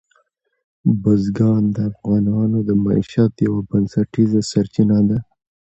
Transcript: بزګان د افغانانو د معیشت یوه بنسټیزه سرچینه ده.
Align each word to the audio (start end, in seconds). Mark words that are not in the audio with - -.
بزګان 1.01 1.63
د 1.75 1.77
افغانانو 1.91 2.59
د 2.69 2.69
معیشت 2.83 3.33
یوه 3.47 3.61
بنسټیزه 3.69 4.39
سرچینه 4.51 4.99
ده. 5.09 5.19